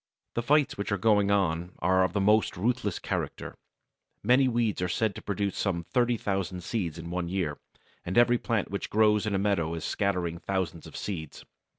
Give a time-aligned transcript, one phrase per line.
[0.33, 3.53] The fights which are going on are of the most ruthless character.
[4.23, 7.59] Many weeds are said to produce some 30,000 seeds in one year,
[8.03, 11.45] and every plant which grows in a meadow is scattering thousands of seeds.